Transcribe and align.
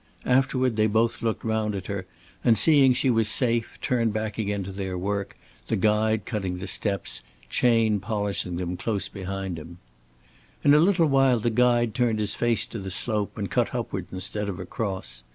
Afterward 0.25 0.77
they 0.77 0.87
both 0.87 1.21
looked 1.21 1.43
round 1.43 1.75
at 1.75 1.85
her, 1.85 2.07
and 2.43 2.57
seeing 2.57 2.91
she 2.91 3.11
was 3.11 3.27
safe 3.27 3.77
turned 3.81 4.13
back 4.13 4.39
again 4.39 4.63
to 4.63 4.71
their 4.71 4.97
work, 4.97 5.37
the 5.67 5.75
guide 5.75 6.25
cutting 6.25 6.57
the 6.57 6.65
steps, 6.65 7.21
Chayne 7.51 7.99
polishing 7.99 8.55
them 8.57 8.75
behind 9.13 9.59
him. 9.59 9.77
In 10.63 10.73
a 10.73 10.79
little 10.79 11.05
while 11.05 11.37
the 11.39 11.51
guide 11.51 11.93
turned 11.93 12.17
his 12.17 12.33
face 12.33 12.65
to 12.65 12.79
the 12.79 12.89
slope 12.89 13.37
and 13.37 13.51
cut 13.51 13.75
upward 13.75 14.07
instead 14.11 14.49
of 14.49 14.59
across. 14.59 15.23